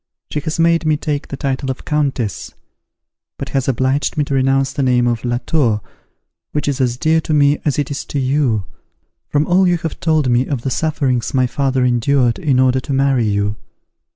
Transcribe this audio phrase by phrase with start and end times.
[0.31, 2.55] She has made me take the title of countess;
[3.37, 5.79] but has obliged me to renounce the name of LA TOUR,
[6.53, 8.65] which is as dear to me as it is to you,
[9.29, 12.93] from all you have told me of the sufferings my father endured in order to
[12.93, 13.57] marry you.